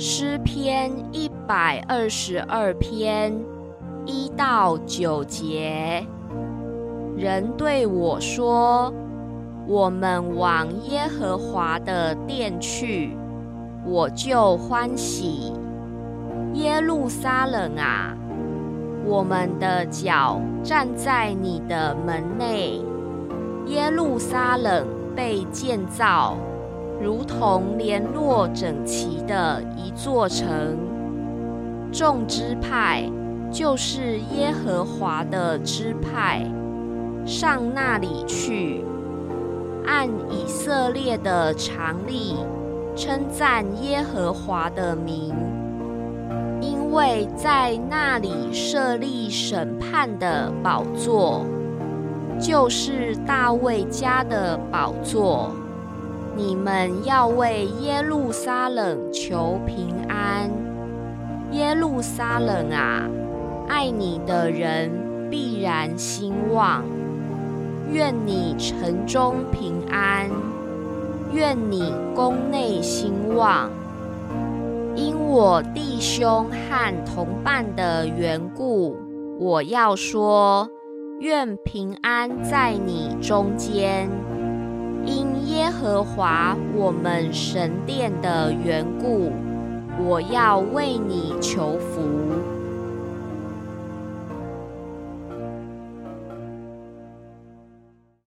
[0.00, 3.36] 诗篇一百二十二篇
[4.06, 6.06] 一到九节，
[7.16, 8.94] 人对我说
[9.66, 13.16] ：“我们往耶和华的殿去，
[13.84, 15.52] 我就欢喜。”
[16.54, 18.16] 耶路撒冷啊，
[19.04, 22.80] 我们的脚站在你的门内。
[23.66, 24.86] 耶路撒冷
[25.16, 26.36] 被建造。
[27.00, 30.76] 如同联络整齐的一座城，
[31.92, 33.08] 众支派
[33.50, 36.44] 就是耶和华的支派，
[37.24, 38.84] 上那里去，
[39.86, 42.34] 按以色列的常例
[42.96, 45.32] 称赞耶和华的名，
[46.60, 51.46] 因为在那里设立审判的宝座，
[52.40, 55.52] 就是大卫家的宝座。
[56.38, 60.48] 你们要为耶路撒冷求平安，
[61.50, 63.02] 耶路撒冷啊，
[63.66, 64.88] 爱你的人
[65.28, 66.84] 必然兴旺。
[67.92, 70.30] 愿你城中平安，
[71.32, 73.68] 愿你宫内兴旺。
[74.94, 78.96] 因我弟兄和同伴的缘故，
[79.40, 80.68] 我要说：
[81.18, 84.08] 愿平安在你中间。
[85.08, 89.32] 因耶和华我们神殿的缘故，
[90.04, 92.37] 我要为你求福。